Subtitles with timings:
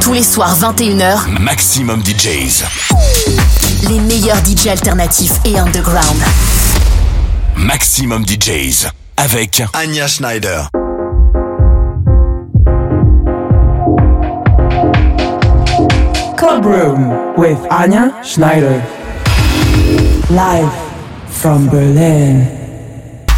[0.00, 2.64] Tous les soirs 21h, Maximum DJs.
[3.88, 6.22] Les meilleurs DJs alternatifs et underground.
[7.56, 10.68] Maximum DJs avec Anya Schneider.
[16.36, 18.82] Club Room with Anya Schneider.
[20.30, 20.72] Live
[21.28, 22.57] from Berlin.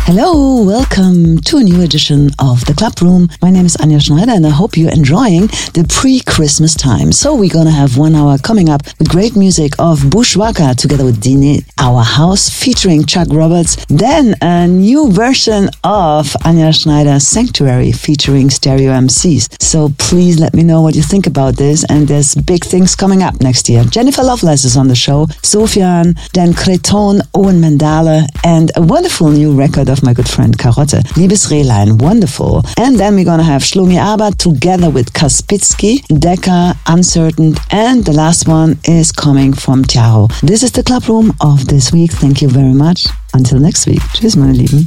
[0.05, 3.29] Hello, welcome to a new edition of the Club Room.
[3.41, 5.43] My name is Anja Schneider and I hope you're enjoying
[5.77, 7.13] the pre-Christmas time.
[7.13, 11.23] So we're gonna have one hour coming up with great music of Bushwacka together with
[11.23, 13.85] Dini, Our House featuring Chuck Roberts.
[13.87, 19.63] Then a new version of Anja Schneider's Sanctuary featuring Stereo MCs.
[19.63, 23.23] So please let me know what you think about this and there's big things coming
[23.23, 23.85] up next year.
[23.85, 29.53] Jennifer Loveless is on the show, Sofian, Dan Creton, Owen Mandala and a wonderful new
[29.57, 31.03] record of my good friend Karotte.
[31.17, 32.63] Liebes Rehlein, wonderful.
[32.77, 38.49] And then we're gonna have Shlomi Aber together with Kaspitsky, Decca, Uncertain, and the last
[38.49, 40.29] one is coming from Tiago.
[40.43, 42.13] This is the club room of this week.
[42.13, 43.07] Thank you very much.
[43.35, 44.01] Until next week.
[44.15, 44.87] Tschüss, meine Lieben.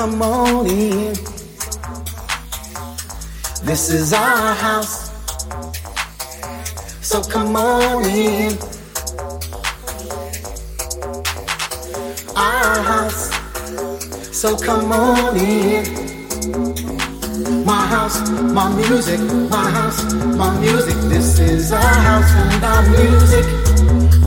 [0.00, 1.12] Come on in.
[3.68, 5.10] This is our house.
[7.02, 8.56] So come on in.
[12.34, 13.28] Our house.
[14.34, 15.84] So come on in.
[17.66, 20.96] My house, my music, my house, my music.
[21.12, 23.44] This is our house and our music.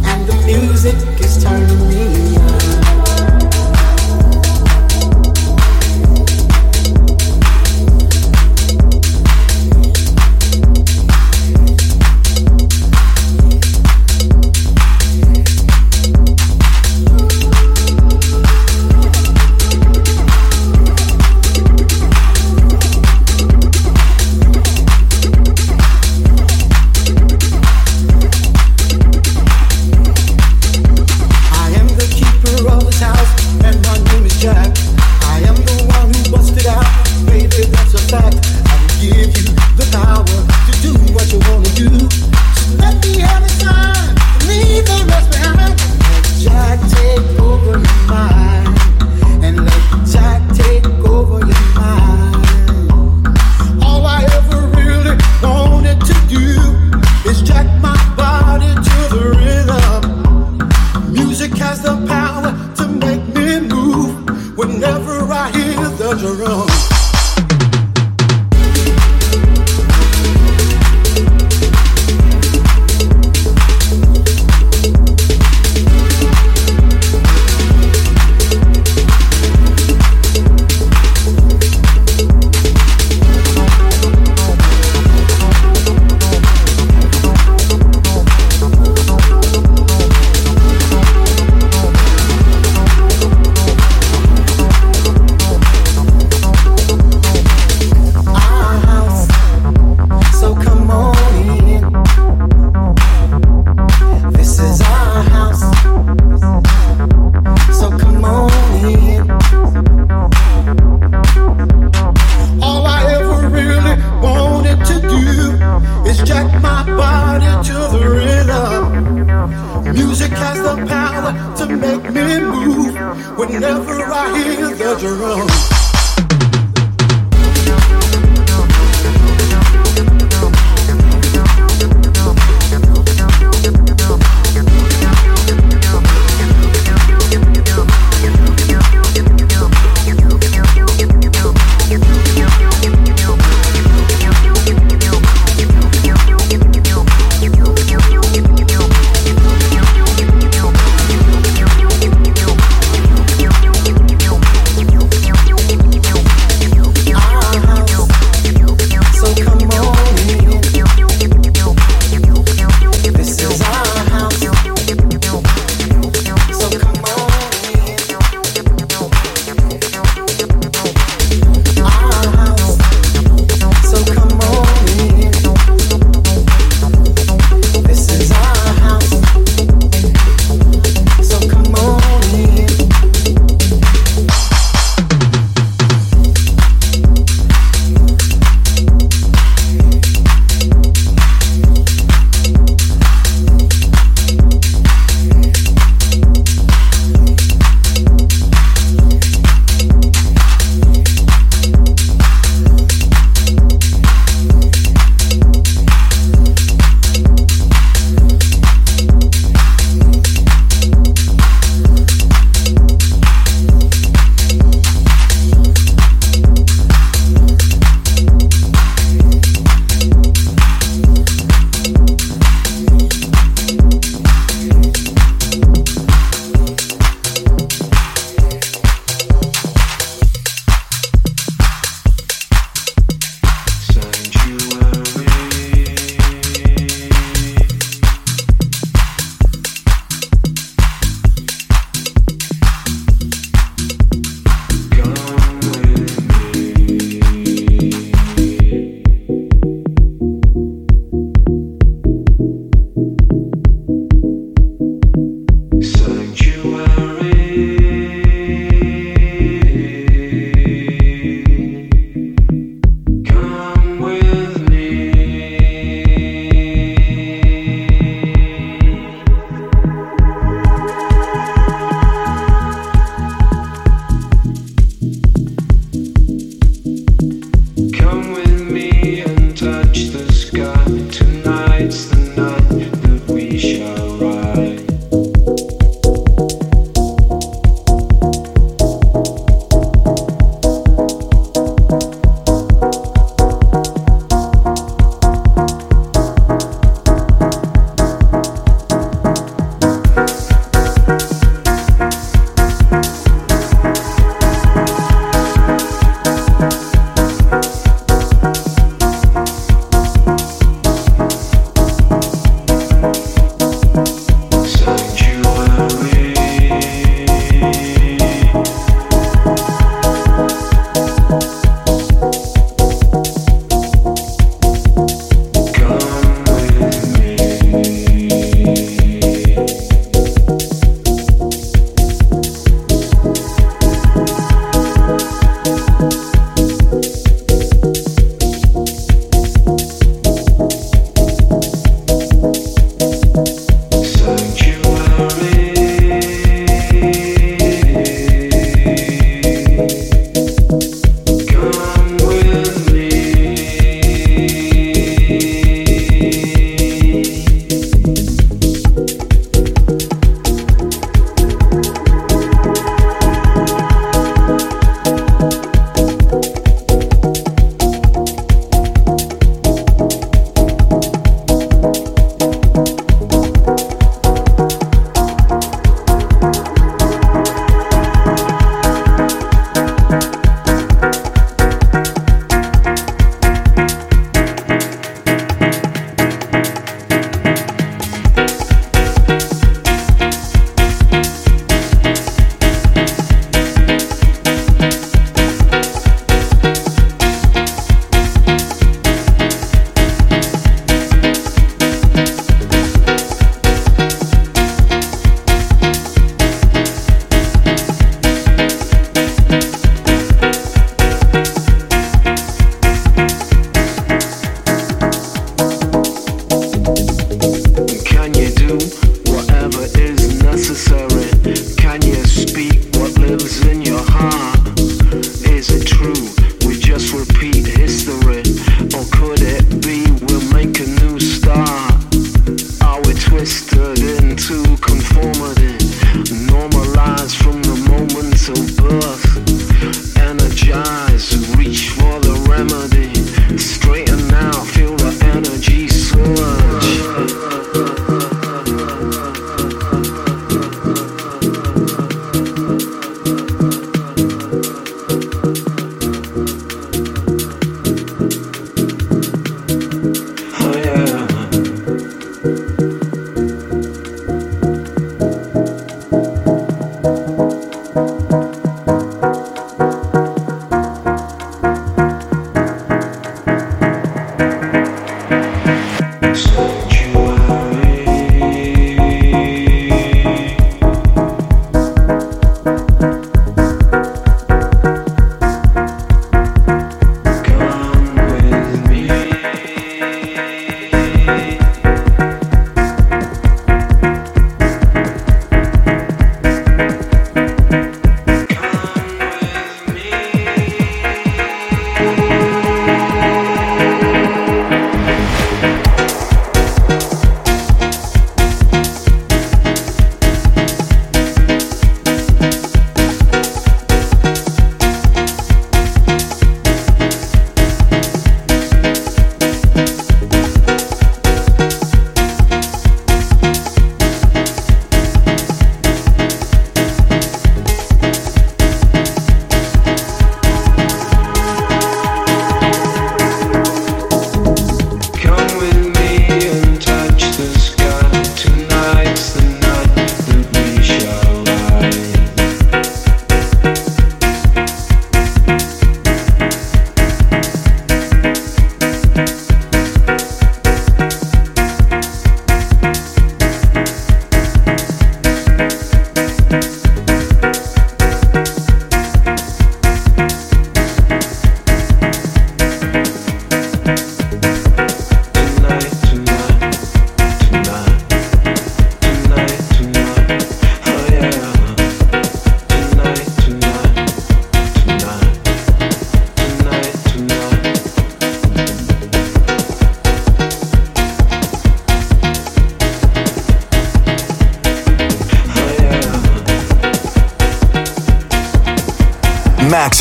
[0.10, 2.33] And the music is turning me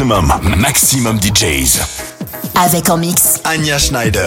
[0.03, 1.79] Maximum, maximum DJs.
[2.57, 3.39] Avec en mix.
[3.45, 4.27] Anya Schneider.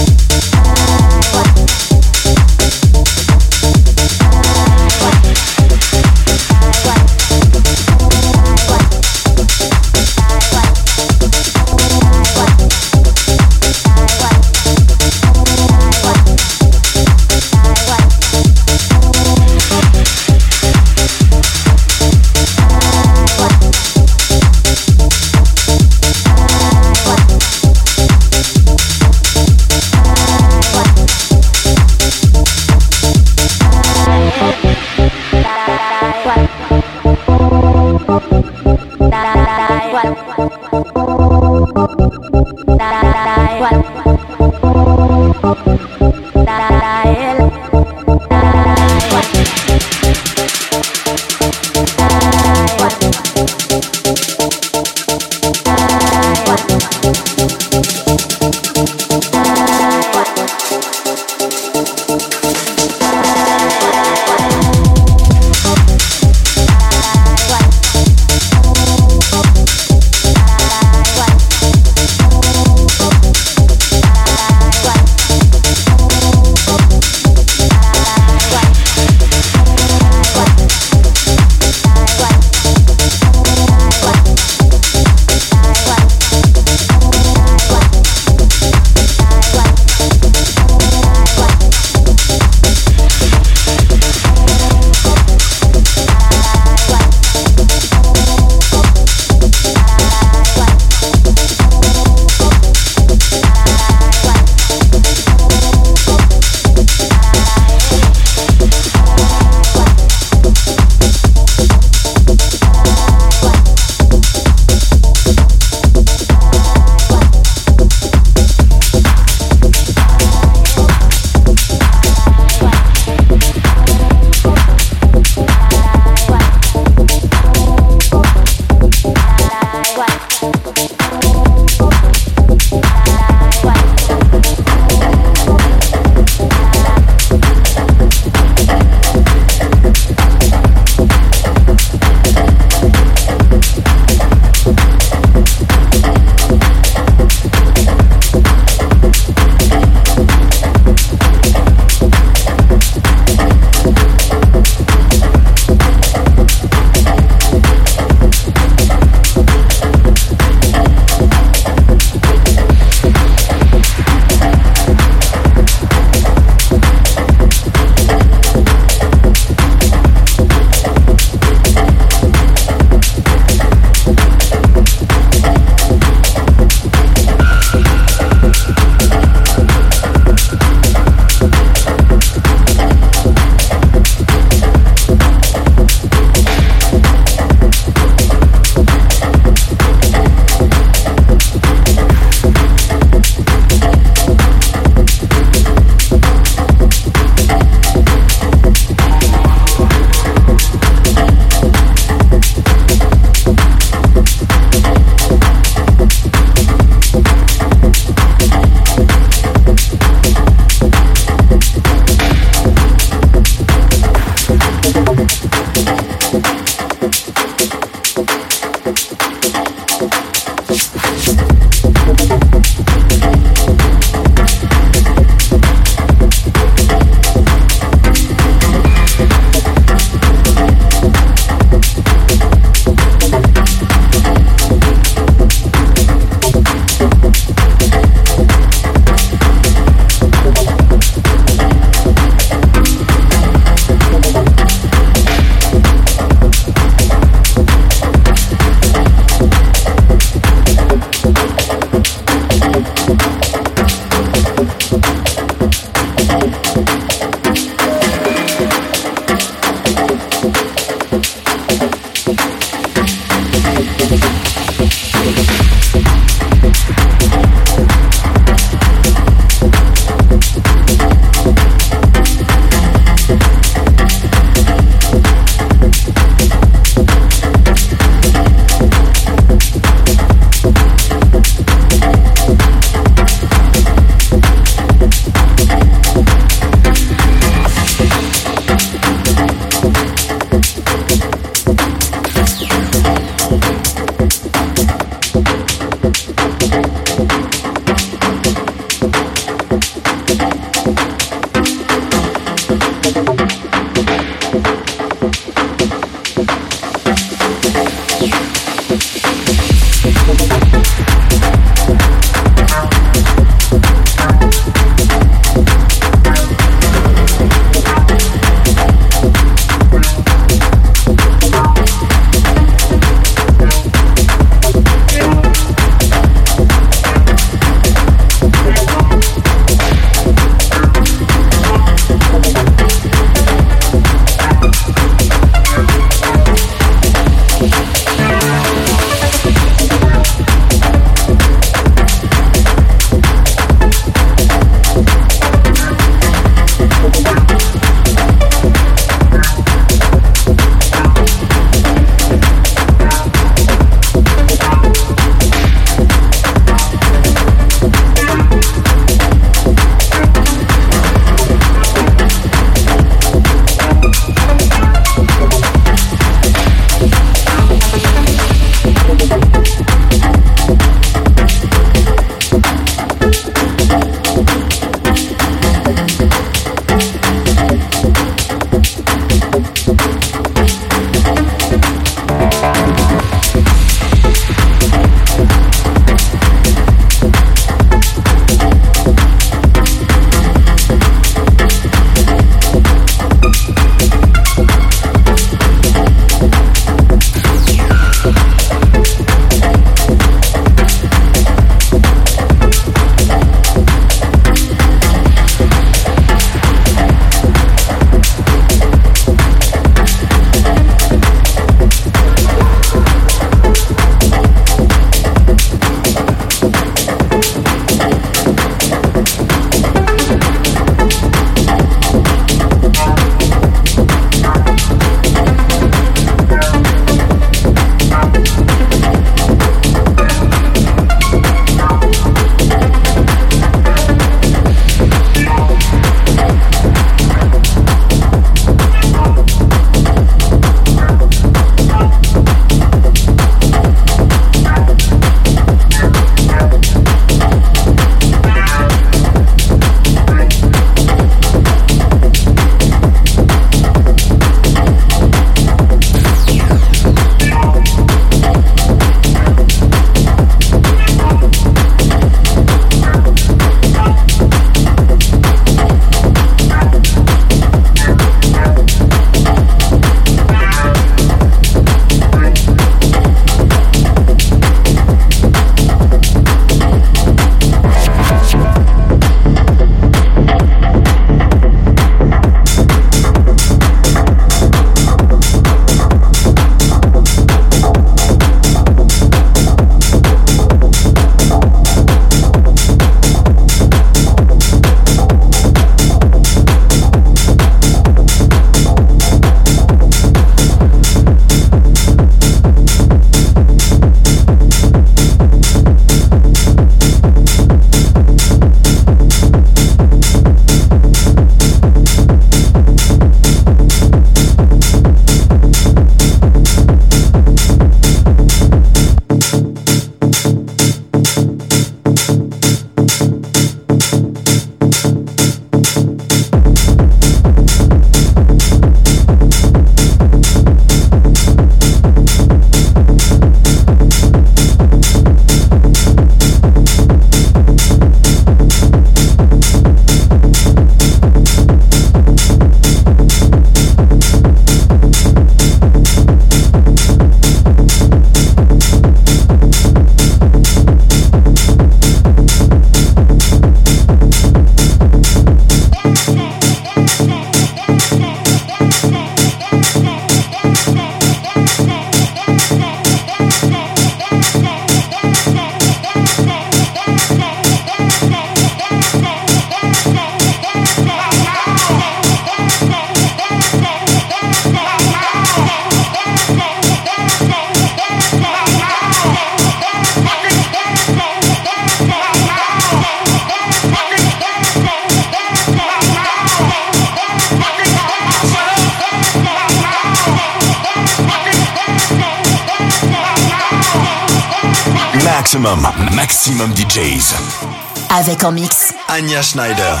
[598.48, 598.94] mix.
[599.08, 600.00] Anya Schneider.